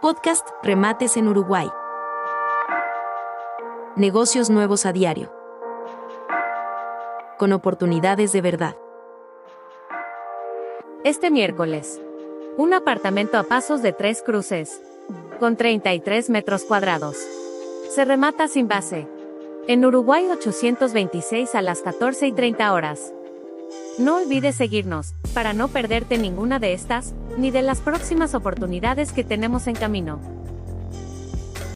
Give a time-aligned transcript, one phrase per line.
[0.00, 1.68] Podcast Remates en Uruguay.
[3.96, 5.32] Negocios nuevos a diario.
[7.36, 8.76] Con oportunidades de verdad.
[11.02, 12.00] Este miércoles.
[12.56, 14.80] Un apartamento a pasos de tres cruces.
[15.40, 17.16] Con 33 metros cuadrados.
[17.90, 19.08] Se remata sin base.
[19.66, 23.12] En Uruguay 826 a las 14 y 30 horas.
[23.98, 29.24] No olvides seguirnos, para no perderte ninguna de estas, ni de las próximas oportunidades que
[29.24, 30.37] tenemos en camino.